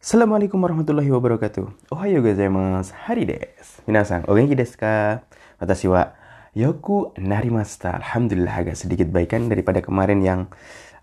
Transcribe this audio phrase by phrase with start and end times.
[0.00, 1.92] Assalamualaikum warahmatullahi wabarakatuh.
[1.92, 2.96] Ohayo gozaimasu.
[3.04, 3.84] Hari desu.
[3.84, 5.20] Minasan, o genki desu ka?
[5.60, 6.16] Watashi wa
[6.56, 8.00] yoku narimashita.
[8.00, 10.48] Alhamdulillah agak sedikit baikan daripada kemarin yang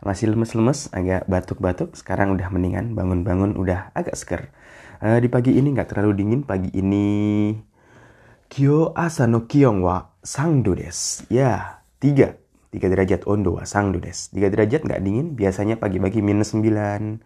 [0.01, 1.93] masih lemes-lemes, agak batuk-batuk.
[1.93, 4.49] Sekarang udah mendingan, bangun-bangun udah agak seger.
[4.97, 6.41] Uh, di pagi ini nggak terlalu dingin.
[6.41, 7.53] Pagi ini
[8.49, 11.21] kyo asa no kion wa sangdo desu.
[11.29, 12.33] Ya, tiga.
[12.73, 14.33] Tiga derajat ondo wa sangdo desu.
[14.33, 15.37] Tiga derajat nggak dingin.
[15.37, 17.21] Biasanya pagi-pagi minus sembilan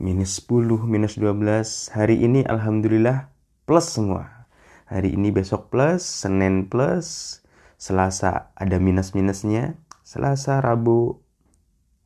[0.00, 1.92] minus 10, minus 12.
[1.92, 3.28] Hari ini alhamdulillah
[3.68, 4.48] plus semua.
[4.88, 7.40] Hari ini besok plus, Senin plus,
[7.80, 11.18] Selasa ada minus-minusnya, Selasa, Rabu.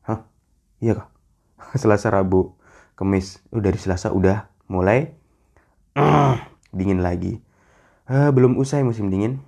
[0.07, 0.23] Hah?
[0.79, 1.07] Iya kah?
[1.81, 2.55] Selasa, Rabu,
[2.95, 3.43] Kemis.
[3.51, 5.13] Udah dari Selasa udah mulai
[6.77, 7.43] dingin lagi.
[8.07, 9.43] Uh, belum usai musim dingin.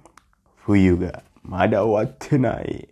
[0.68, 1.24] Fuyuga.
[1.42, 2.92] Mada watenai.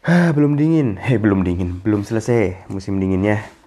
[0.00, 0.96] Ah, belum dingin.
[0.96, 1.84] Hei, belum dingin.
[1.84, 3.59] Belum selesai musim dinginnya.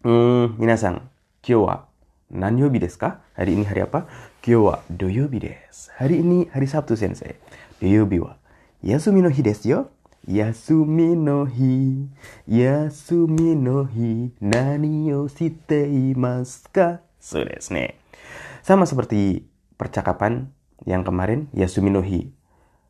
[0.00, 1.12] Hmm, minasan,
[1.44, 1.84] kyo wa
[2.32, 3.20] nanyobi desu ka?
[3.36, 4.08] Hari ini hari apa?
[4.40, 5.92] Kyo wa doyobi desu.
[5.92, 7.36] Hari ini hari Sabtu sensei.
[7.84, 8.40] Doyobi wa
[8.80, 9.80] yasumi no hi desu yo.
[10.24, 12.08] Yasumi no hi,
[12.48, 17.04] yasumi no hi, nani o shite imasu ka?
[17.20, 17.92] So desu ne.
[18.64, 19.44] Sama seperti
[19.76, 20.48] percakapan
[20.88, 22.32] yang kemarin, yasumi no hi.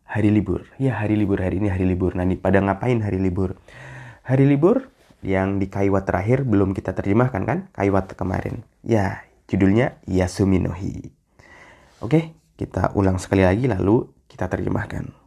[0.07, 0.63] Hari libur.
[0.79, 1.43] Ya, hari libur.
[1.43, 2.15] Hari ini hari libur.
[2.15, 3.59] Nani pada ngapain hari libur?
[4.23, 4.95] Hari libur
[5.26, 7.60] yang di Kaiwat terakhir belum kita terjemahkan kan?
[7.74, 8.62] Kaiwat kemarin.
[8.86, 11.10] Ya, judulnya Yasumi no Hi.
[12.06, 15.26] Oke, kita ulang sekali lagi lalu kita terjemahkan.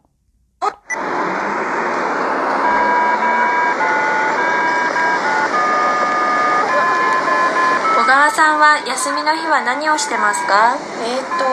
[7.98, 11.44] 小川さんは休みの日は何をしてますかえー、と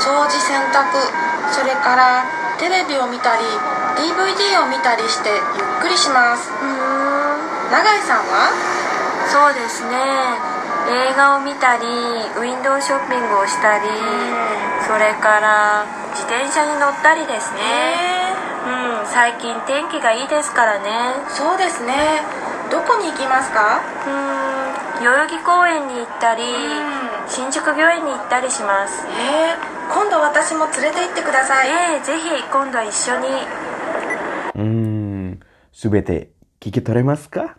[0.00, 0.88] 掃除洗濯
[1.52, 2.24] それから
[2.58, 3.44] テレビを見たり
[3.98, 5.38] DVD を見たりしてゆっ
[5.82, 6.81] くりしますうーん
[7.73, 8.53] 永井さんは？
[9.33, 9.97] そうですね。
[10.93, 11.89] 映画を見たり
[12.37, 13.89] ウィンドウショッピングをしたり
[14.85, 18.37] それから自転車に乗ったりですね。
[19.01, 21.17] うん最近天気がいいですからね。
[21.33, 22.21] そうですね。
[22.69, 23.81] どこに行きますか？
[24.05, 27.25] うーん代々木公園に行ったりん。
[27.25, 29.07] 新宿御苑に行ったりします。
[29.17, 31.69] えー、今度私も連れて行ってください。
[31.69, 33.27] ええぜひ今度一緒に。
[34.53, 35.41] Hmm,
[35.73, 36.29] subete
[36.61, 37.55] Kiki toremas kah?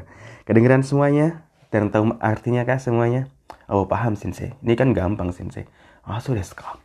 [0.46, 1.46] Kedengeran semuanya?
[1.72, 3.32] Dan tahu artinya kah semuanya?
[3.72, 4.52] Oh, paham sensei.
[4.60, 5.64] Ini kan gampang sensei.
[6.04, 6.76] Ah, so desu ka?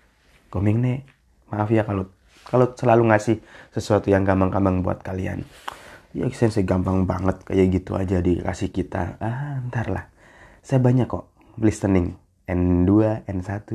[0.48, 1.04] Komeng ne.
[1.52, 2.08] Maaf ya kalau
[2.48, 3.44] kalau selalu ngasih
[3.76, 5.44] sesuatu yang gampang-gampang buat kalian.
[6.16, 9.20] Ya sensei gampang banget kayak gitu aja dikasih kita.
[9.20, 10.06] Ah, ntar lah.
[10.64, 11.28] Saya banyak kok
[11.60, 12.16] listening.
[12.48, 13.68] N2, N1.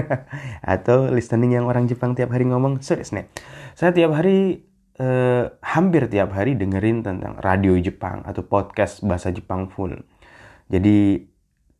[0.72, 2.80] Atau listening yang orang Jepang tiap hari ngomong.
[2.80, 3.28] Desu ne.
[3.76, 4.64] Saya tiap hari
[4.98, 9.94] eh, hampir tiap hari dengerin tentang radio Jepang atau podcast bahasa Jepang full.
[10.68, 11.22] Jadi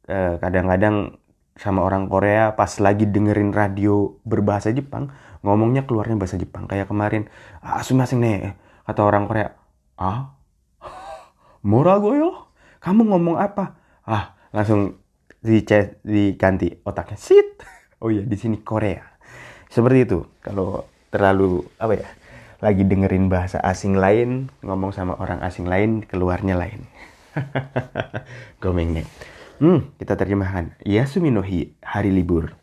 [0.09, 1.19] eh, kadang-kadang
[1.59, 5.11] sama orang Korea pas lagi dengerin radio berbahasa Jepang
[5.43, 6.71] ngomongnya keluarnya bahasa Jepang.
[6.71, 7.27] Kayak kemarin
[7.61, 8.55] ah sumimasen nih
[8.87, 9.51] kata orang Korea.
[9.99, 10.39] Ah?
[11.69, 12.31] Morago yo
[12.79, 13.75] kamu ngomong apa?
[14.07, 15.03] Ah langsung
[15.43, 15.63] di
[16.07, 17.19] diganti otaknya.
[17.19, 17.51] Sit!
[17.99, 19.03] Oh iya di sini Korea.
[19.67, 22.07] Seperti itu kalau terlalu apa ya
[22.59, 26.91] lagi dengerin bahasa asing lain, ngomong sama orang asing lain, keluarnya lain.
[28.63, 29.07] Gomeng nih.
[29.63, 31.31] Hmm, kita terjemahan Yasumi
[31.83, 32.55] hari libur.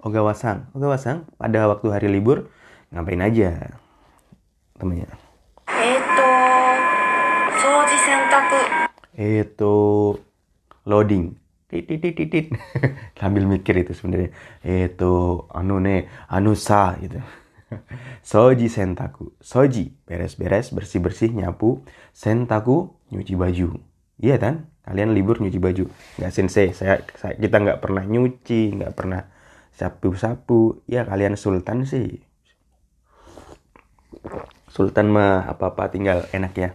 [0.00, 0.04] Ogawa-san?
[0.04, 2.52] Ogawa-san, Ogawa-san, pada waktu hari libur
[2.92, 3.80] ngapain aja?
[4.76, 5.29] Temennya.
[9.20, 9.74] Itu
[10.88, 11.36] loading.
[11.70, 12.46] Titit titit
[13.20, 14.32] sambil mikir itu sebenarnya.
[14.64, 17.20] Itu anu ne anu sa gitu.
[18.30, 19.30] Soji sentaku.
[19.38, 21.84] Soji beres-beres bersih-bersih nyapu.
[22.10, 23.68] Sentaku nyuci baju.
[24.18, 24.66] Iya kan?
[24.82, 25.84] Kalian libur nyuci baju.
[26.18, 26.74] Nggak sensei.
[26.74, 29.30] Saya, saya kita nggak pernah nyuci nggak pernah
[29.76, 30.82] sapu-sapu.
[30.90, 32.18] Ya kalian sultan sih.
[34.66, 36.70] Sultan mah apa-apa tinggal enak ya.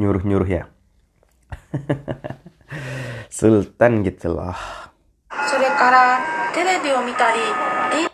[0.00, 0.73] Nyuruh-nyuruh ya
[3.29, 4.53] Sultan gitu loh.
[5.49, 6.19] それから
[6.53, 7.39] テレビを見たり
[8.05, 8.09] D-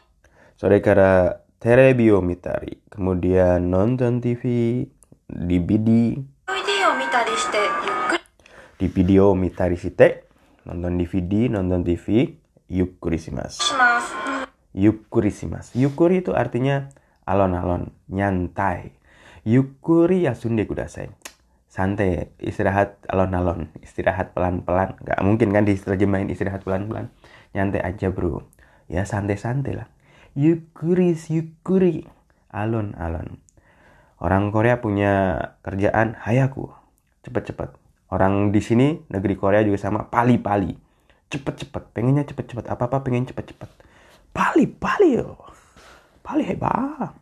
[0.58, 2.80] Sore kara terebio mitari.
[2.92, 4.88] Kemudian nonton TV,
[5.30, 6.16] DVD,
[6.48, 8.24] DVD を見たりしてゆっくり
[8.80, 10.24] di video mitari site,
[10.66, 12.36] nonton DVD, nonton TV,
[12.70, 13.64] yukkuri shimasu.
[13.64, 14.16] します
[14.76, 15.80] Yukkuri shimasu.
[15.80, 16.90] Yukkuri itu artinya
[17.26, 18.92] alon-alon, nyantai.
[19.48, 21.10] Yukkuri yasunde kudasai.
[21.71, 24.99] Santai, istirahat alon-alon, istirahat pelan-pelan.
[25.07, 27.15] Gak mungkin kan diterjemahin istirahat pelan-pelan.
[27.55, 28.43] Nyantai aja bro.
[28.91, 29.87] ya santai-santai lah.
[30.35, 32.11] Yukuri, yukuri.
[32.51, 33.39] Alon-alon.
[34.19, 36.75] Orang Korea punya kerjaan hayaku.
[37.23, 37.71] Cepet-cepet.
[38.11, 40.75] Orang di sini negeri Korea juga sama pali-pali.
[41.31, 41.95] Cepet-cepet.
[41.95, 42.67] Pengennya cepet-cepet.
[42.67, 43.71] Apa-apa pengen cepet-cepet.
[44.35, 45.39] Pali-pali yo.
[46.27, 47.15] Pali hebat.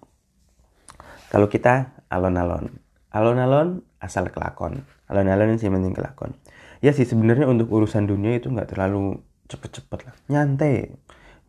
[1.28, 2.72] Kalau kita alon-alon.
[3.12, 4.86] Alon-alon asal kelakon.
[5.10, 6.34] Alon-alon sih penting kelakon.
[6.78, 9.18] Ya sih sebenarnya untuk urusan dunia itu nggak terlalu
[9.50, 10.14] cepet-cepet lah.
[10.30, 10.94] Nyantai.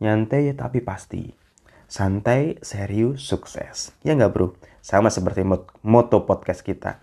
[0.02, 1.30] Nyantai tapi pasti.
[1.90, 3.94] Santai, serius, sukses.
[4.02, 4.54] Ya nggak bro?
[4.82, 7.02] Sama seperti mot moto podcast kita.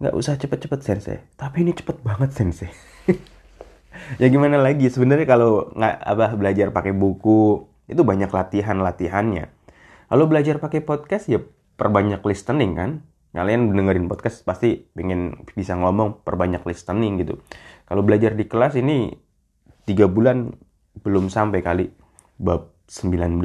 [0.00, 1.18] Nggak usah cepet-cepet sensei.
[1.36, 2.72] Tapi ini cepet banget sensei.
[4.20, 4.88] ya gimana lagi?
[4.88, 9.52] Sebenarnya kalau nggak apa belajar pakai buku itu banyak latihan-latihannya.
[10.10, 11.40] Kalau belajar pakai podcast ya
[11.78, 12.90] perbanyak listening kan
[13.30, 17.38] kalian dengerin podcast pasti pengen bisa ngomong perbanyak listening gitu.
[17.86, 19.14] Kalau belajar di kelas ini
[19.86, 20.50] tiga bulan
[21.02, 21.86] belum sampai kali.
[22.40, 23.44] Bab 19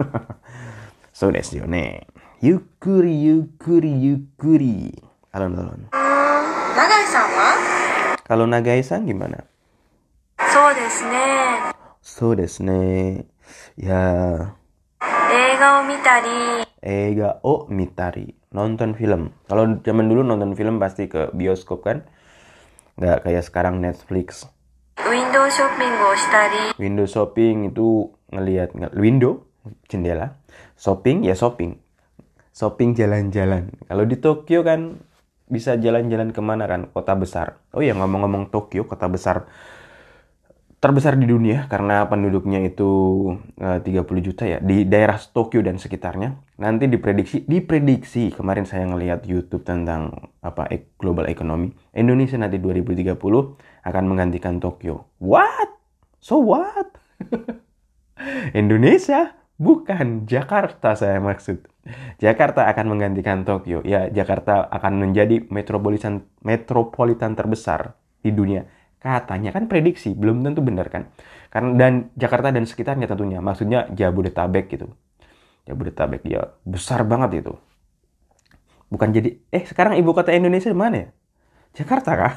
[1.18, 2.08] so that's your name.
[2.40, 4.96] Yukuri yukuri yukuri.
[5.36, 5.82] Alon alon
[6.80, 7.28] nagai-san
[8.24, 9.42] kalau nagaisan gimana?
[10.38, 11.26] So desu ne
[12.00, 12.80] so desu ne
[13.74, 14.02] ya.
[15.30, 16.62] Ega o mitari.
[16.78, 19.30] Ega o mitari nonton film.
[19.46, 22.02] Kalau zaman dulu nonton film pasti ke bioskop kan,
[22.98, 24.50] nggak kayak sekarang Netflix.
[25.00, 25.92] Window shopping
[26.76, 29.46] Window shopping itu ngelihat window
[29.86, 30.38] jendela,
[30.74, 31.78] shopping ya shopping,
[32.50, 33.70] shopping jalan-jalan.
[33.86, 34.98] Kalau di Tokyo kan
[35.50, 37.58] bisa jalan-jalan ke mana kan kota besar.
[37.70, 39.46] Oh ya ngomong-ngomong Tokyo kota besar
[40.80, 42.90] terbesar di dunia karena penduduknya itu
[43.60, 46.40] eh, 30 juta ya di daerah Tokyo dan sekitarnya.
[46.56, 53.12] Nanti diprediksi diprediksi kemarin saya ngelihat YouTube tentang apa global economy Indonesia nanti 2030
[53.84, 55.04] akan menggantikan Tokyo.
[55.20, 55.76] What?
[56.24, 56.96] So what?
[58.60, 59.36] Indonesia?
[59.60, 60.24] Bukan.
[60.24, 61.68] Jakarta saya maksud.
[62.16, 63.84] Jakarta akan menggantikan Tokyo.
[63.84, 68.64] Ya Jakarta akan menjadi metropolitan metropolitan terbesar di dunia
[69.00, 71.08] katanya kan prediksi belum tentu benar kan?
[71.48, 74.92] Karena dan Jakarta dan sekitarnya tentunya maksudnya Jabodetabek gitu.
[75.66, 77.52] Jabodetabek ya besar banget itu.
[78.92, 81.08] Bukan jadi eh sekarang ibu kota Indonesia mana ya?
[81.74, 82.34] Jakarta kah?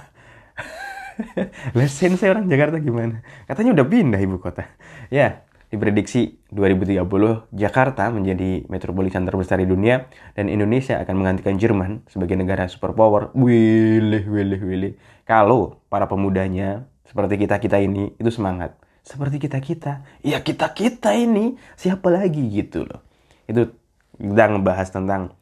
[1.77, 3.21] Lesen saya orang Jakarta gimana?
[3.45, 4.65] Katanya udah pindah ibu kota.
[5.13, 7.04] Ya diprediksi 2030
[7.52, 13.32] Jakarta menjadi metropolitan terbesar di dunia dan Indonesia akan menggantikan Jerman sebagai negara superpower.
[13.36, 14.92] Wilih, wilih, wilih.
[15.28, 18.76] Kalau para pemudanya seperti kita-kita ini itu semangat.
[19.04, 20.04] Seperti kita-kita.
[20.24, 23.04] Ya kita-kita ini siapa lagi gitu loh.
[23.48, 23.72] Itu
[24.16, 25.36] kita ngebahas tentang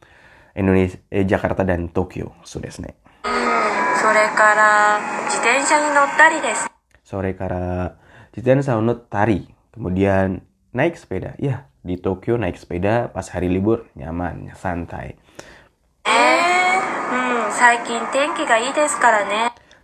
[0.54, 2.34] Indonesia, eh, Jakarta dan Tokyo.
[2.46, 2.70] Sudah
[4.06, 6.70] それから自転車に乗ったりです
[7.02, 7.98] sore kara
[8.32, 10.44] Jiten Saunut tari Kemudian
[10.75, 11.31] naik sepeda.
[11.39, 15.15] Ya, di Tokyo naik sepeda pas hari libur nyaman, santai.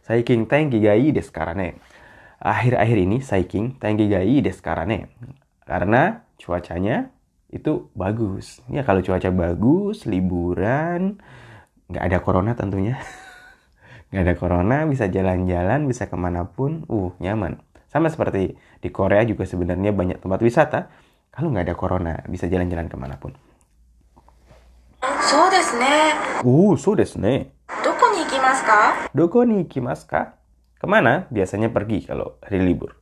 [0.04, 1.80] Saiking hmm, tenki ga ii desu kara ne.
[2.44, 5.08] Akhir-akhir ini saiking tenki ga ii desu kara ne.
[5.64, 7.08] Karena cuacanya
[7.48, 8.60] itu bagus.
[8.68, 11.16] Ya kalau cuaca bagus, liburan,
[11.88, 13.00] nggak ada corona tentunya.
[14.12, 17.64] nggak ada corona, bisa jalan-jalan, bisa ke mana pun, uh nyaman.
[17.98, 20.86] Sama seperti di Korea juga sebenarnya banyak tempat wisata.
[21.34, 23.34] Kalau nggak ada corona, bisa jalan-jalan ke mana pun.
[25.26, 26.14] So desu ne.
[26.46, 27.58] Uh, so desu ne.
[27.82, 28.82] Doko ni ikimasu ka?
[29.18, 30.38] Doko ni ikimasu ka?
[30.78, 33.02] Ke mana biasanya pergi kalau hari libur?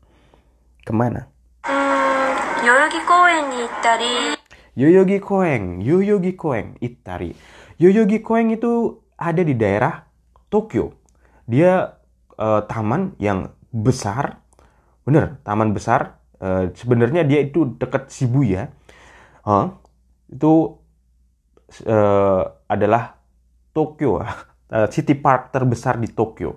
[0.88, 1.28] Ke mana?
[1.68, 4.40] Hmm, Yoyogi Koen ni itari.
[4.80, 7.36] Yoyogi Koen, Yoyogi Koen, itari.
[7.84, 10.08] Yoyogi Koen itu ada di daerah
[10.48, 10.96] Tokyo.
[11.52, 12.00] Dia
[12.40, 14.45] uh, taman yang besar
[15.06, 16.02] bener, taman besar.
[16.42, 18.70] Eh, Sebenarnya dia itu dekat Shibuya.
[19.48, 19.68] Hah?
[20.34, 20.54] itu
[21.86, 23.04] eh, adalah
[23.76, 24.22] Tokyo,
[24.76, 26.52] eh, city park terbesar di Tokyo.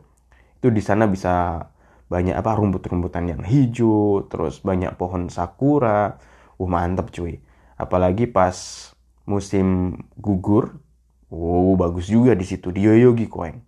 [0.61, 1.62] Itu di sana bisa
[2.09, 6.19] banyak apa rumput-rumputan yang hijau, terus banyak pohon sakura.
[6.59, 7.38] Uh mantep cuy.
[7.78, 8.57] Apalagi pas
[9.28, 10.81] musim gugur,
[11.31, 13.59] oh bagus juga di situ di Yoyogi Koeng.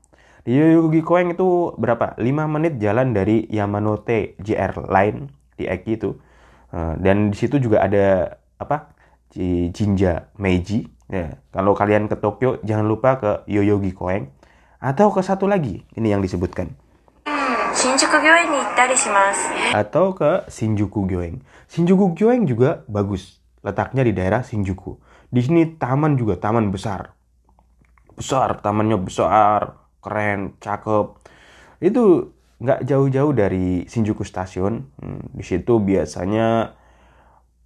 [0.40, 2.16] Di Yogyakarta itu berapa?
[2.16, 5.28] 5 menit jalan dari Yamanote JR Line
[5.60, 6.16] di Eki itu.
[6.72, 8.96] Eh, dan di situ juga ada apa?
[9.70, 10.90] Jinja Meiji.
[11.10, 14.30] Ya, kalau kalian ke Tokyo jangan lupa ke Yoyogi Koeng.
[14.80, 16.72] atau ke satu lagi ini yang disebutkan.
[17.76, 18.16] Shinjuku
[19.76, 21.36] atau ke Shinjuku Gyoeng.
[21.68, 23.44] Shinjuku Gyoeng juga bagus.
[23.60, 24.96] Letaknya di daerah Shinjuku.
[25.28, 27.12] Di sini taman juga, taman besar.
[28.16, 31.06] Besar, tamannya besar keren, cakep.
[31.80, 34.84] Itu nggak jauh-jauh dari Shinjuku Station.
[35.00, 36.76] Hmm, di situ biasanya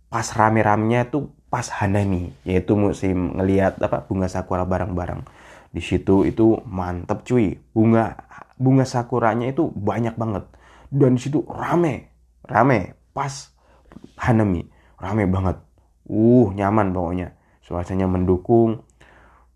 [0.07, 5.27] pas rame-ramenya tuh pas Hanami yaitu musim ngelihat apa bunga sakura bareng-bareng.
[5.75, 7.59] Di situ itu mantep cuy.
[7.75, 8.15] Bunga
[8.55, 10.47] bunga sakuranya itu banyak banget.
[10.91, 12.15] Dan di situ rame
[12.47, 13.51] rame pas
[14.23, 14.63] Hanami.
[14.99, 15.59] Rame banget.
[16.07, 17.35] Uh nyaman pokoknya.
[17.67, 18.87] Suasananya mendukung.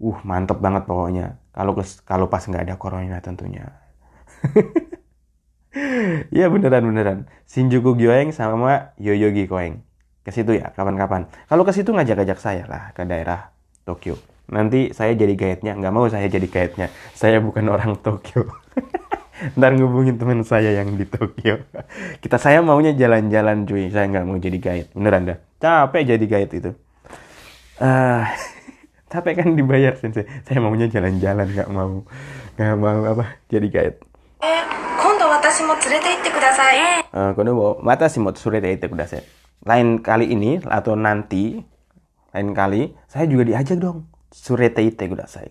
[0.02, 1.74] Uh mantep banget pokoknya kalau
[2.06, 3.66] kalau pas nggak ada corona tentunya
[6.34, 7.18] Iya beneran beneran.
[7.46, 9.84] Shinjuku Gyoeng sama Yoyogi Koeng.
[10.24, 11.28] Ke situ ya kapan-kapan.
[11.46, 13.52] Kalau ke situ ngajak-ngajak saya lah ke daerah
[13.84, 14.18] Tokyo.
[14.48, 15.76] Nanti saya jadi guide-nya.
[15.76, 16.88] Nggak mau saya jadi guide-nya.
[17.12, 18.48] Saya bukan orang Tokyo.
[19.58, 21.62] Ntar ngubungin teman saya yang di Tokyo.
[22.18, 23.92] Kita saya maunya jalan-jalan cuy.
[23.92, 24.90] Saya nggak mau jadi guide.
[24.96, 25.38] Beneran dah.
[25.62, 26.70] Capek jadi guide itu.
[27.78, 28.26] Uh,
[29.12, 32.04] tapi kan dibayar sensei saya maunya jalan-jalan nggak mau
[32.60, 33.98] nggak mau apa jadi guide
[37.08, 39.24] Uh, kondo wo matashi mo itu itte kudasai.
[39.64, 41.58] Lain kali ini atau nanti
[42.30, 45.50] lain kali saya juga diajak dong surete itu kudasai.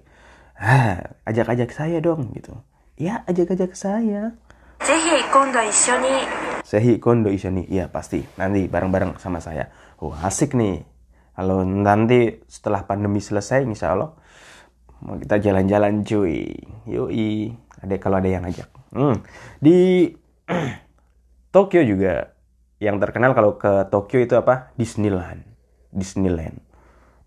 [0.58, 2.54] saya ajak-ajak saya dong gitu.
[2.98, 4.38] Ya, ajak-ajak saya.
[4.78, 6.22] sehi kondo isoni
[6.62, 8.22] sehi kondo isoni Iya, pasti.
[8.38, 9.74] Nanti bareng-bareng sama saya.
[9.98, 10.86] Oh, asik nih.
[11.38, 14.18] Kalau nanti setelah pandemi selesai, insya Allah
[15.06, 16.50] mau kita jalan-jalan cuy.
[16.90, 17.54] Yoi.
[17.78, 18.66] Ada kalau ada yang ngajak.
[18.90, 19.22] Hmm.
[19.62, 20.10] Di
[21.54, 22.34] Tokyo juga
[22.82, 24.74] yang terkenal kalau ke Tokyo itu apa?
[24.82, 25.46] Disneyland.
[25.94, 26.58] Disneyland.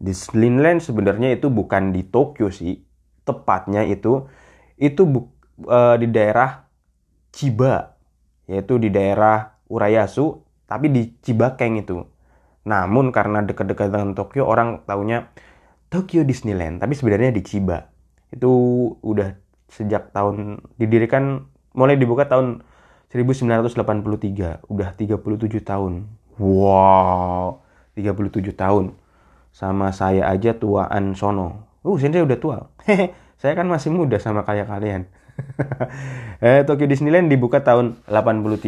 [0.02, 2.82] Disneyland sebenarnya itu bukan di Tokyo sih.
[3.22, 4.26] Tepatnya itu
[4.74, 5.30] itu bu,
[5.70, 6.66] uh, di daerah
[7.30, 7.94] Chiba,
[8.50, 12.02] yaitu di daerah Urayasu, tapi di Cibakeng itu.
[12.64, 15.32] Namun karena dekat-dekat dengan Tokyo, orang taunya
[15.90, 17.88] Tokyo Disneyland, tapi sebenarnya di Chiba.
[18.30, 18.50] Itu
[19.02, 19.34] udah
[19.70, 22.62] sejak tahun didirikan mulai dibuka tahun
[23.10, 26.06] 1983 udah 37 tahun.
[26.38, 27.62] Wow
[27.98, 28.94] 37 tahun.
[29.50, 31.66] Sama saya aja tuaan sono.
[31.82, 32.58] Uh sini udah tua.
[33.40, 35.08] Saya kan masih muda sama kayak kalian.
[36.44, 38.60] Eh Tokyo Disneyland dibuka tahun 83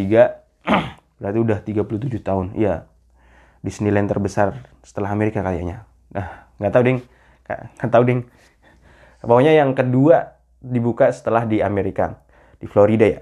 [1.20, 2.46] berarti udah 37 tahun.
[2.56, 2.88] Iya
[3.62, 6.99] Disneyland terbesar setelah Amerika kayaknya nah nggak tahu ding
[7.78, 8.21] nggak tahu ding
[9.23, 12.23] pokoknya yang kedua dibuka setelah di Amerika
[12.62, 13.21] di Florida ya.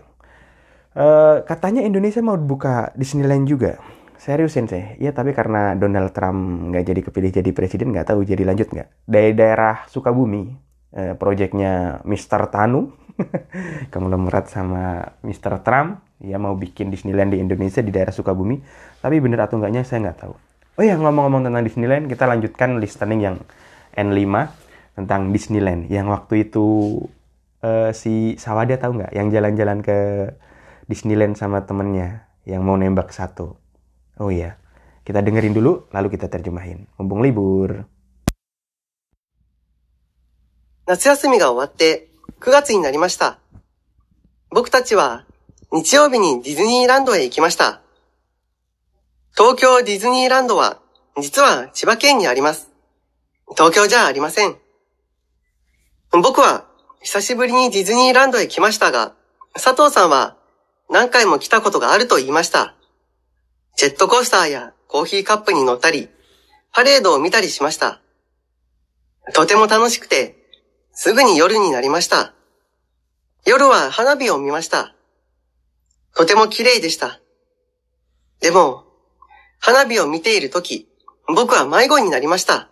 [0.91, 3.81] Uh, katanya Indonesia mau buka Disneyland juga.
[4.21, 5.01] Serius sensei?
[5.01, 9.09] Iya tapi karena Donald Trump nggak jadi kepilih jadi presiden nggak tahu jadi lanjut nggak.
[9.09, 10.53] Dari daerah Sukabumi,
[10.93, 12.53] uh, proyeknya Mr.
[12.53, 12.93] Tanu,
[13.95, 15.65] konglomerat sama Mr.
[15.65, 18.61] Trump, ya mau bikin Disneyland di Indonesia di daerah Sukabumi.
[19.02, 20.34] Tapi bener atau enggaknya saya nggak tahu.
[20.76, 23.38] Oh ya ngomong-ngomong tentang Disneyland, kita lanjutkan listening yang
[23.96, 24.28] N5
[24.96, 27.00] tentang Disneyland yang waktu itu
[27.64, 30.32] uh, si Sawada tahu nggak yang jalan-jalan ke
[30.88, 33.56] Disneyland sama temennya yang mau nembak satu.
[34.20, 34.60] Oh iya,
[35.04, 36.88] kita dengerin dulu lalu kita terjemahin.
[37.00, 37.88] Mumpung libur.
[40.88, 43.40] 夏休みが終わって9月になりました。
[44.52, 45.26] 僕たちは
[45.72, 47.82] 日曜日にディズニーランドへ行きました。
[49.41, 50.83] 東京ディズニーランドは
[51.19, 52.69] 実は千葉県にあります。
[53.57, 54.59] 東京じゃありません。
[56.13, 56.67] 僕は
[57.01, 59.15] 久しぶりにディズニーランドへ来ましたが、
[59.55, 60.37] 佐藤さんは
[60.91, 62.75] 何回も来たことがあると言いました。
[63.79, 66.11] ジェットコースターやコーヒーカップに乗ったり、
[66.75, 68.03] パレードを見たりしました。
[69.33, 70.37] とても楽しくて、
[70.93, 72.35] すぐに夜になりました。
[73.47, 74.95] 夜は花火を見ました。
[76.15, 77.21] とても綺麗でした。
[78.41, 78.90] でも、
[79.61, 80.89] 花火を見ているとき、
[81.27, 82.69] 僕は迷子になりました。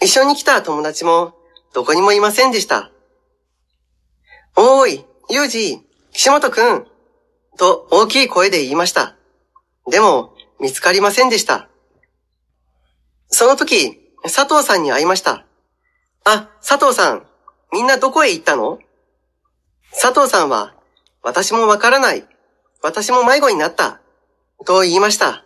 [0.00, 1.34] 一緒に来た友達も
[1.74, 2.90] どこにもいませんでした。
[4.56, 5.80] おーい、ユージ、
[6.12, 6.86] 岸本くん、
[7.58, 9.16] と大きい声で言いました。
[9.90, 11.68] でも、見つかりませんでした。
[13.28, 15.44] その時、佐藤さんに会いました。
[16.24, 17.26] あ、佐藤さん、
[17.72, 18.78] みんなどこへ行ったの？
[19.92, 20.74] 佐藤さんは、
[21.22, 22.26] 私もわからない。
[22.82, 24.00] 私も迷子になった。
[24.64, 25.44] と言いました。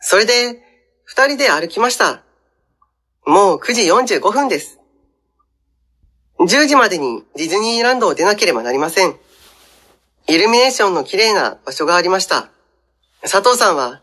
[0.00, 0.62] それで、
[1.04, 2.22] 二人で歩きました。
[3.26, 4.78] もう9時45分です。
[6.38, 9.14] 10時までにディズニーランドを出なければなりません。
[10.26, 12.50] イルミネーションの綺麗な場所がありました。
[13.22, 14.00] 佐藤さんは、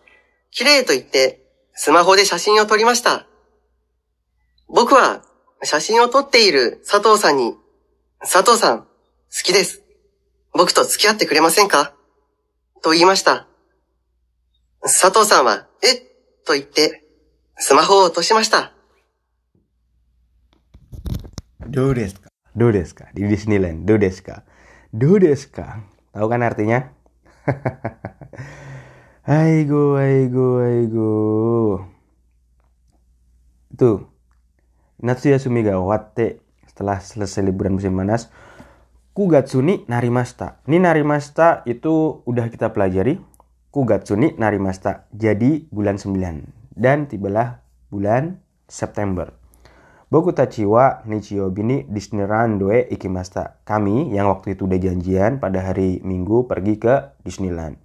[0.51, 1.41] 綺麗と言って、
[1.73, 3.25] スマホで写真を撮りました。
[4.67, 5.23] 僕は、
[5.63, 7.55] 写真を撮っている佐藤さんに、
[8.19, 8.87] 佐藤さん、好
[9.43, 9.81] きです。
[10.53, 11.93] 僕と付き合ってくれませんか？
[12.83, 13.47] と言いました。
[14.82, 15.96] 佐藤さんは、え
[16.44, 17.04] と言って、
[17.56, 18.72] スマホを落としました。
[21.66, 22.28] Do desu ka?
[22.56, 23.06] Do desu ka?
[23.14, 23.86] Di Disneyland.
[23.86, 24.42] Do desu ka?
[24.92, 25.86] Do desu ka?
[26.12, 26.92] Tahu kan artinya?
[29.24, 31.10] Aigo, aigo, aigo.
[33.78, 34.10] Tuh.
[34.98, 38.30] Natsuyasumi ga owatte setelah selesai liburan musim panas
[39.12, 40.64] Kugatsuni narimasta.
[40.64, 43.20] Ini narimasta itu udah kita pelajari.
[43.67, 45.11] Kugatsuni narimasta.
[45.11, 47.59] Jadi bulan 9 dan tibalah
[47.91, 49.33] bulan September.
[50.07, 53.59] Boku tachi wa nichiyobi ni Disneyland e ikimasta.
[53.67, 57.75] Kami yang waktu itu udah janjian pada hari Minggu pergi ke Disneyland.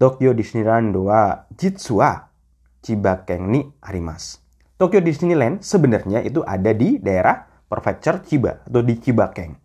[0.00, 2.32] Tokyo Disneyland wa jitsu wa
[2.80, 4.40] Chibakeng ni arimas.
[4.80, 9.56] Tokyo Disneyland sebenarnya itu ada di daerah Prefecture Chiba atau di Chibakeng.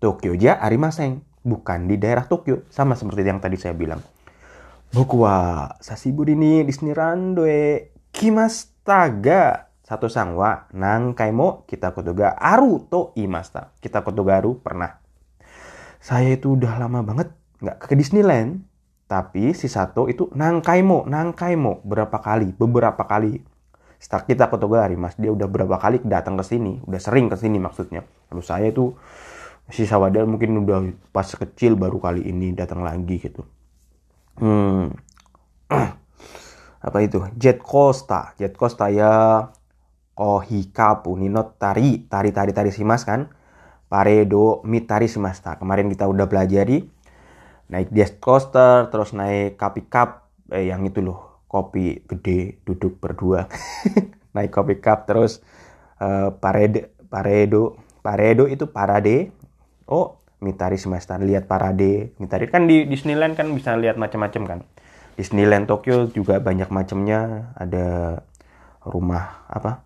[0.00, 4.00] Tokyo ja arimaseng, bukan di daerah Tokyo, sama seperti yang tadi saya bilang.
[4.94, 12.86] Boku wa sashiburi ni Disneyland e kimasta ga satu sangwa nangkai mo kita kotoga aru
[12.90, 13.74] to imasta.
[13.78, 14.98] Kita kotogaru pernah.
[16.02, 18.62] Saya itu udah lama banget nggak ke Disneyland,
[19.06, 23.42] tapi si satu itu nangkai mo, nangkai mo berapa kali, beberapa kali.
[23.96, 27.56] Setelah kita kotogari mas, dia udah berapa kali datang ke sini, udah sering ke sini
[27.56, 28.04] maksudnya.
[28.28, 28.92] Lalu saya itu
[29.70, 30.78] si Sawadal mungkin udah
[31.10, 33.42] pas kecil baru kali ini datang lagi gitu.
[34.36, 34.92] Hmm.
[36.86, 37.24] apa itu?
[37.40, 38.36] Jet costa.
[38.36, 39.48] Jet costa ya.
[40.12, 41.16] Kohikapu.
[41.16, 42.04] Nino tari.
[42.04, 43.32] Tari tari tari simas kan?
[43.86, 46.84] Paredo mitari simasta kemarin kita udah pelajari.
[47.70, 50.28] Naik jet coaster terus naik kapi cup.
[50.52, 51.46] Eh, yang itu loh.
[51.46, 53.46] Kopi gede duduk berdua.
[54.34, 55.40] Naik kopi cup terus
[56.02, 57.78] uh, parede paredo.
[58.02, 59.30] Paredo itu parade.
[59.86, 62.46] Oh mitari semesta lihat parade mitari.
[62.46, 64.58] Kan di Disneyland kan bisa lihat macam-macam kan?
[65.18, 68.20] Disneyland Tokyo juga banyak macamnya ada
[68.86, 69.82] rumah apa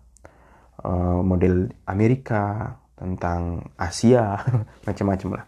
[0.85, 4.37] uh, model Amerika tentang Asia
[4.87, 5.45] macam-macam lah.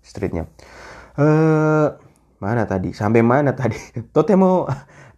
[0.00, 0.48] Streetnya.
[1.20, 1.92] Uh,
[2.40, 2.96] mana tadi?
[2.96, 3.76] Sampai mana tadi?
[4.14, 4.64] Totemo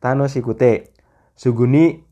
[0.02, 0.90] tanoshikute
[1.38, 2.02] suguni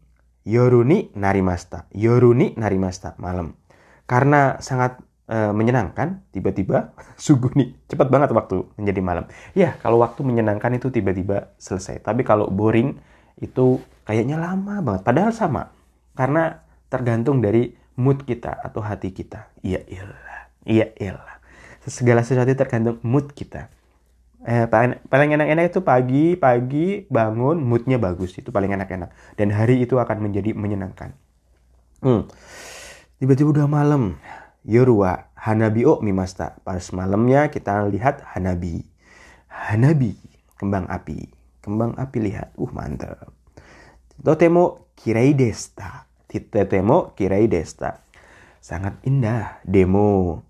[0.47, 3.59] yoruni narimasta yoruni narimasta malam.
[4.07, 9.25] Karena sangat uh, menyenangkan tiba-tiba suguni cepat banget waktu menjadi malam.
[9.53, 12.03] Ya kalau waktu menyenangkan itu tiba-tiba selesai.
[12.03, 12.99] Tapi kalau boring
[13.39, 15.03] itu kayaknya lama banget.
[15.05, 15.71] Padahal sama
[16.17, 19.51] karena tergantung dari mood kita atau hati kita.
[19.61, 21.37] Iya iyalah iya iyalah
[21.87, 23.71] segala sesuatu tergantung mood kita.
[24.47, 28.35] Eh, paling, paling enak-enak itu pagi pagi bangun moodnya bagus.
[28.39, 29.35] Itu paling enak-enak.
[29.35, 31.15] Dan hari itu akan menjadi menyenangkan.
[32.05, 32.29] Hmm.
[33.17, 34.21] tiba-tiba udah malam
[34.67, 36.59] Yorua Hanabi o mimasta.
[36.67, 38.83] Pas malamnya kita lihat Hanabi.
[39.47, 40.19] Hanabi,
[40.59, 41.31] kembang api.
[41.63, 42.51] Kembang api lihat.
[42.59, 43.31] Uh, mantap.
[44.19, 46.11] Totemo kirai desta.
[46.27, 48.03] Totemo kirai desta.
[48.59, 49.63] Sangat indah.
[49.63, 50.43] Demo.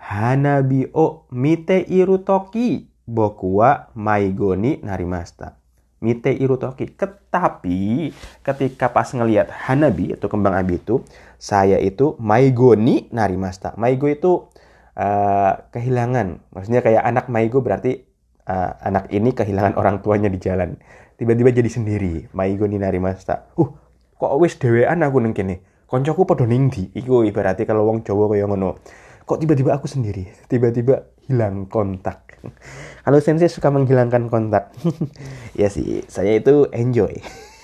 [0.00, 2.88] Hanabi o mite irutoki.
[3.04, 5.60] Boku wa maigoni narimasta.
[6.00, 6.88] Mite irutoki.
[6.88, 11.04] Tetapi ketika pas ngelihat Hanabi atau kembang api itu,
[11.38, 13.78] saya itu maigo ni narimasta.
[13.78, 14.50] Maigo itu
[14.98, 16.42] uh, kehilangan.
[16.50, 18.02] Maksudnya kayak anak maigo berarti
[18.50, 20.76] uh, anak ini kehilangan orang tuanya di jalan.
[21.14, 22.26] Tiba-tiba jadi sendiri.
[22.34, 23.54] Maigo ni narimasta.
[23.54, 23.70] Uh,
[24.18, 25.62] kok wis dewean aku neng kene.
[25.88, 26.68] Koncoku padha ning?
[26.92, 28.76] Iku ibaratnya kalau wong Jawa kaya ngono.
[29.24, 30.28] Kok tiba-tiba aku sendiri?
[30.50, 32.36] Tiba-tiba hilang kontak.
[33.04, 34.72] Kalau sensei suka menghilangkan kontak.
[35.60, 37.12] ya sih, saya itu enjoy.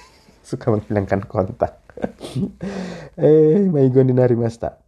[0.49, 1.84] suka menghilangkan kontak.
[3.21, 4.81] eh, maigo ni narimashita.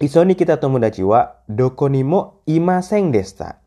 [0.00, 3.60] Isoni kita tomodachi wa doko ni mo imaseng desta.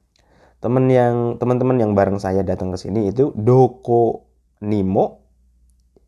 [0.57, 4.25] Teman yang teman-teman yang bareng saya datang ke sini itu doko
[4.65, 5.27] nimo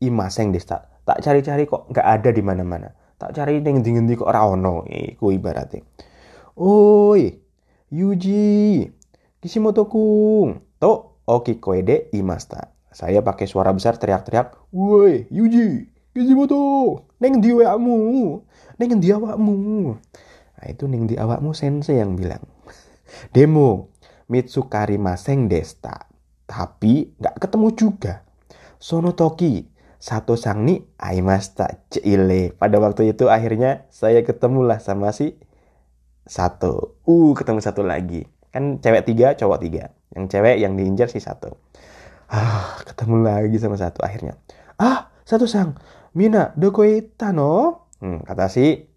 [0.02, 0.90] imaseng desta.
[1.06, 2.90] Tak cari-cari kok nggak ada di mana-mana.
[3.16, 5.86] Tak cari dingendi kok ora ono iku ibaratnya.
[6.58, 7.36] Oi,
[7.92, 8.88] Yuji,
[9.44, 12.74] Kishimoto kung, to oki koede imasta.
[12.96, 18.40] Saya pakai suara besar teriak-teriak, "Woi, Yuji, Kishimoto, neng di awakmu,
[18.80, 19.60] neng di awakmu.
[20.56, 22.40] Nah itu neng di awakmu sensei yang bilang.
[23.36, 23.92] Demo,
[24.32, 26.08] Mitsukari Maseng Desta.
[26.48, 28.24] Tapi nggak ketemu juga.
[28.80, 29.68] Sono Toki,
[30.00, 32.56] satu sang ni aimasta cile.
[32.56, 35.36] Pada waktu itu akhirnya saya ketemulah sama si
[36.24, 36.96] satu.
[37.04, 38.24] Uh, ketemu satu lagi.
[38.56, 39.92] Kan cewek tiga, cowok tiga.
[40.16, 41.60] Yang cewek yang diinjar si satu.
[42.32, 44.40] Ah, ketemu lagi sama satu akhirnya.
[44.80, 45.74] Ah, satu sang,
[46.16, 46.88] Mina, doko
[47.36, 47.52] no?
[48.00, 48.88] Hmm, kata si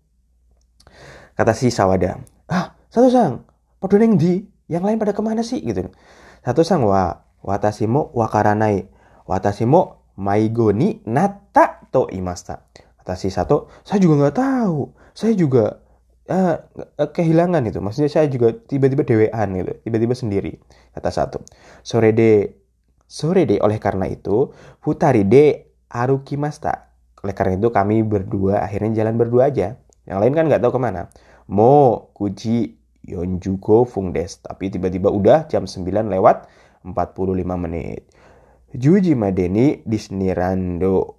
[1.34, 2.22] kata si Sawada.
[2.46, 3.42] Ah, satu sang,
[3.82, 5.90] podo neng di, yang lain pada ke mana sih gitu.
[6.46, 8.86] Satu sang wa watasimo wakaranai,
[9.26, 12.70] watasimo maigoni nata to imasta.
[13.02, 15.82] Kata si satu, saya juga nggak tahu, saya juga
[16.30, 16.56] uh,
[17.02, 17.82] kehilangan itu.
[17.82, 20.54] Maksudnya saya juga tiba-tiba dewean gitu, tiba-tiba sendiri.
[20.94, 21.42] Kata satu,
[21.82, 22.62] sore de
[23.10, 26.87] sore de oleh karena itu futari de arukimasta
[27.22, 29.78] oleh karena itu kami berdua akhirnya jalan berdua aja.
[30.08, 31.02] Yang lain kan nggak tahu ke mana.
[31.50, 34.40] Mo kuji yonjuko fungdes.
[34.44, 36.46] Tapi tiba-tiba udah jam 9 lewat
[36.86, 36.94] 45
[37.58, 38.06] menit.
[38.72, 41.16] Juji Madeni Disneyrando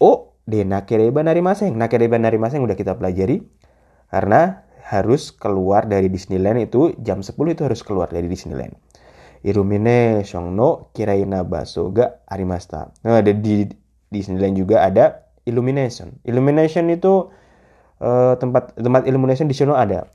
[0.00, 1.76] Oh de nakereba narimaseng.
[1.76, 3.44] Nakereba narimaseng udah kita pelajari.
[4.10, 8.70] Karena harus keluar dari Disneyland itu jam 10 itu harus keluar dari Disneyland.
[9.42, 12.94] Illumination no kiraina baso ga arimasta.
[13.02, 13.66] Nah, ada di
[14.10, 16.18] Disneyland juga ada Illumination.
[16.26, 17.30] Illumination itu
[18.02, 20.10] uh, tempat tempat Illumination di sana ada.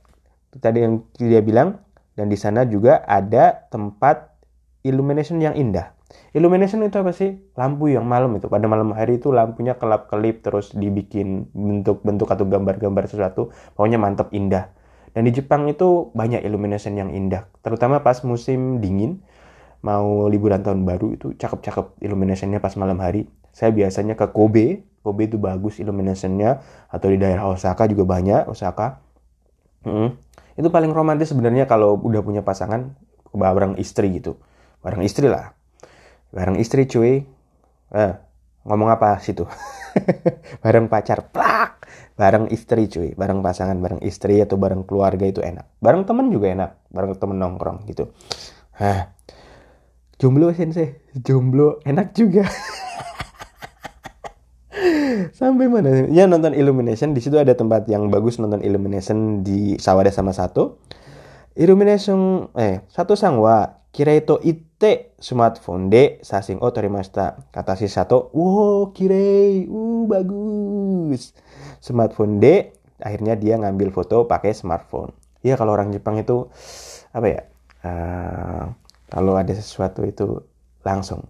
[0.52, 1.80] Tadi yang dia bilang
[2.14, 4.36] dan di sana juga ada tempat
[4.84, 5.96] Illumination yang indah.
[6.36, 7.40] Illumination itu apa sih?
[7.56, 8.52] Lampu yang malam itu.
[8.52, 13.48] Pada malam hari itu lampunya kelap-kelip terus dibikin bentuk-bentuk atau gambar-gambar sesuatu.
[13.72, 14.68] Pokoknya mantap indah.
[15.12, 19.20] Dan di Jepang itu banyak illumination yang indah, terutama pas musim dingin,
[19.84, 23.28] mau liburan tahun baru itu cakep-cakep illuminationnya pas malam hari.
[23.52, 29.02] Saya biasanya ke Kobe, Kobe itu bagus illuminationnya, atau di daerah Osaka juga banyak, Osaka.
[29.82, 30.14] Hmm.
[30.54, 32.94] Itu paling romantis sebenarnya kalau udah punya pasangan
[33.34, 34.38] bareng istri gitu,
[34.80, 35.52] bareng istri lah,
[36.30, 37.26] bareng istri cuy.
[37.92, 38.12] Eh,
[38.64, 39.44] ngomong apa situ?
[40.64, 41.82] bareng pacar, plak
[42.16, 46.52] bareng istri cuy bareng pasangan bareng istri atau bareng keluarga itu enak bareng temen juga
[46.52, 48.12] enak bareng temen nongkrong gitu
[48.76, 49.16] Hah.
[50.20, 52.44] jomblo sensei jomblo enak juga
[55.42, 57.10] sampai mana ya nonton Illumination.
[57.10, 60.78] Di situ ada tempat yang bagus nonton Illumination di Sawada sama satu
[61.58, 68.30] Illumination eh satu sangwa kira itu ite smartphone de sasing oh torimashita kata si satu
[68.32, 69.66] wow kirei.
[69.66, 71.34] Uh bagus.
[71.82, 72.70] Smartphone D
[73.02, 75.10] akhirnya dia ngambil foto pakai smartphone.
[75.42, 76.46] Ya kalau orang Jepang itu
[77.10, 77.40] apa ya
[77.84, 78.72] uh,
[79.10, 80.40] kalau ada sesuatu itu
[80.86, 81.26] langsung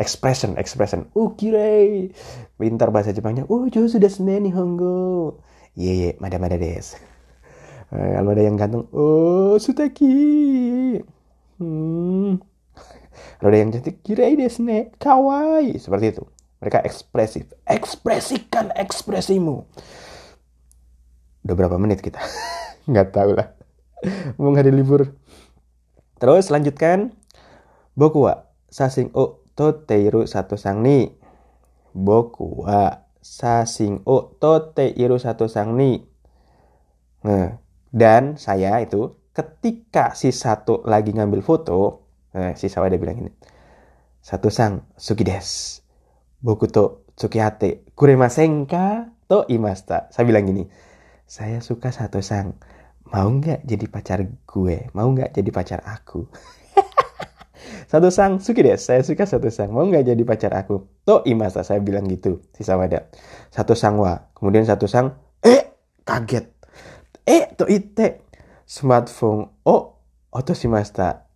[0.00, 2.10] expression expression uh kire
[2.58, 5.38] pintar bahasa Jepangnya uh jo sudah nih honggo
[5.78, 6.98] ye ye mada mada des
[7.94, 11.02] uh, kalau ada yang ganteng oh sutaki
[11.62, 12.42] hmm
[13.38, 16.24] kalau ada yang cantik kira desne kawaii seperti itu
[16.64, 17.52] mereka ekspresif.
[17.68, 19.68] Ekspresikan ekspresimu.
[21.44, 22.16] Udah berapa menit kita?
[22.88, 23.52] Nggak tahu lah.
[24.40, 25.12] Mau hari libur.
[26.16, 27.12] Terus lanjutkan.
[27.92, 31.10] Boku wa sasing o toteiru satu sang ni.
[31.94, 36.02] Boku wa sasing o toteiru satu sang ni.
[37.24, 37.56] Nah,
[37.94, 42.04] dan saya itu ketika si satu lagi ngambil foto,
[42.36, 43.32] nah, si Sawada bilang ini,
[44.20, 45.80] satu sang suki des
[46.44, 50.12] boku to tsukihate kuremasen ka to imasta.
[50.12, 50.68] Saya bilang gini,
[51.24, 52.60] saya suka satu sang.
[53.08, 54.90] Mau nggak jadi pacar gue?
[54.92, 56.26] Mau nggak jadi pacar aku?
[57.94, 58.74] satu sang suki deh.
[58.74, 59.70] Saya suka satu sang.
[59.70, 60.82] Mau nggak jadi pacar aku?
[61.06, 61.62] To imasta.
[61.62, 62.42] Saya bilang gitu.
[62.50, 63.06] Si Sawada.
[63.54, 64.34] Satu sang wa.
[64.34, 65.14] Kemudian satu sang.
[65.38, 66.50] Eh kaget.
[67.22, 68.26] Eh to ite.
[68.66, 69.54] Smartphone.
[69.62, 69.94] Oh.
[70.34, 71.30] Oto masta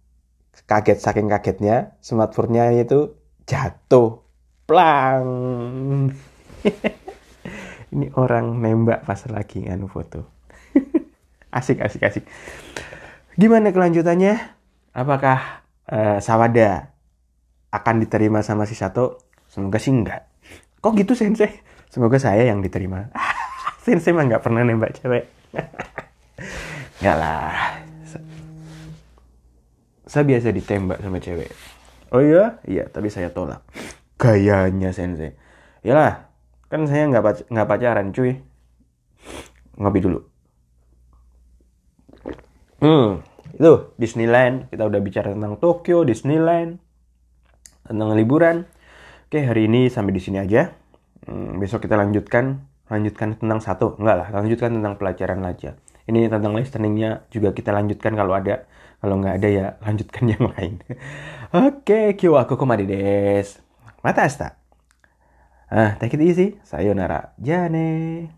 [0.67, 1.95] Kaget saking kagetnya.
[2.03, 3.15] Smartphone-nya itu
[3.47, 4.29] jatuh
[4.69, 5.25] plang
[7.97, 10.29] ini orang nembak pas lagi anu foto
[11.57, 12.25] asik asik asik
[13.41, 14.37] gimana kelanjutannya
[14.93, 16.93] apakah uh, Sawada
[17.73, 19.21] akan diterima sama si Sato?
[19.49, 20.29] Semoga sih enggak.
[20.85, 21.65] Kok gitu sensei?
[21.89, 23.09] Semoga saya yang diterima.
[23.85, 25.25] Sensei mah nggak pernah nembak cewek.
[27.01, 27.81] Nggak lah.
[30.05, 31.49] Saya biasa ditembak sama cewek.
[32.13, 32.61] Oh iya?
[32.69, 33.65] Iya tapi saya tolak.
[34.21, 35.37] Gayanya sensei.
[35.87, 36.29] Lah
[36.69, 38.45] kan saya nggak pac nggak pacaran cuy.
[39.81, 40.21] Ngopi dulu.
[42.83, 43.28] Hmm
[43.59, 44.71] itu Disneyland.
[44.71, 46.79] Kita udah bicara tentang Tokyo Disneyland
[47.83, 48.71] tentang liburan.
[49.29, 50.71] Oke hari ini sampai di sini aja.
[51.27, 53.99] Hmm, besok kita lanjutkan lanjutkan tentang satu.
[53.99, 55.75] Enggak lah lanjutkan tentang pelajaran aja.
[56.09, 58.65] Ini tentang listeningnya juga kita lanjutkan kalau ada.
[58.99, 60.81] Kalau nggak ada ya lanjutkan yang lain.
[61.53, 63.59] Oke kyo aku komadi des
[64.01, 64.57] mata asta.
[65.69, 66.57] Ah take it easy.
[66.65, 68.33] Sayonara jane.